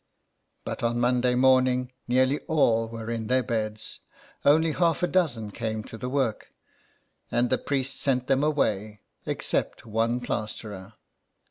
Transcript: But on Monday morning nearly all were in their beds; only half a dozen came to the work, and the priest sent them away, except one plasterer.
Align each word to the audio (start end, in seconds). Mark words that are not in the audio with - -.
But 0.65 0.81
on 0.81 0.99
Monday 0.99 1.35
morning 1.35 1.91
nearly 2.07 2.39
all 2.47 2.87
were 2.87 3.11
in 3.11 3.27
their 3.27 3.43
beds; 3.43 3.99
only 4.43 4.71
half 4.71 5.03
a 5.03 5.07
dozen 5.07 5.51
came 5.51 5.83
to 5.83 5.95
the 5.95 6.09
work, 6.09 6.47
and 7.29 7.51
the 7.51 7.59
priest 7.59 8.01
sent 8.01 8.25
them 8.25 8.43
away, 8.43 9.01
except 9.27 9.85
one 9.85 10.19
plasterer. 10.19 10.93